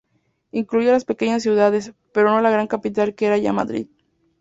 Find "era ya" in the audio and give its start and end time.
3.27-3.53